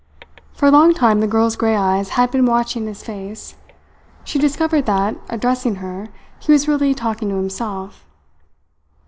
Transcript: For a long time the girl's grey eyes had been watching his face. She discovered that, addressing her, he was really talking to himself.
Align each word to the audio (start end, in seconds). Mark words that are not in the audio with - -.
For 0.53 0.65
a 0.65 0.71
long 0.71 0.95
time 0.95 1.19
the 1.19 1.27
girl's 1.27 1.55
grey 1.55 1.75
eyes 1.75 2.09
had 2.17 2.31
been 2.31 2.47
watching 2.47 2.87
his 2.87 3.03
face. 3.03 3.53
She 4.23 4.39
discovered 4.39 4.87
that, 4.87 5.15
addressing 5.29 5.75
her, 5.75 6.07
he 6.39 6.51
was 6.51 6.67
really 6.67 6.95
talking 6.95 7.29
to 7.29 7.35
himself. 7.35 8.03